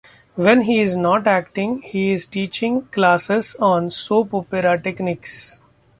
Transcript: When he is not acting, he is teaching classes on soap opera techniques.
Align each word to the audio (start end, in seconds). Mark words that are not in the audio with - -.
When 0.33 0.61
he 0.61 0.79
is 0.79 0.95
not 0.97 1.27
acting, 1.27 1.83
he 1.83 2.11
is 2.11 2.25
teaching 2.25 2.85
classes 2.91 3.55
on 3.59 3.91
soap 3.91 4.33
opera 4.33 4.81
techniques. 4.81 5.61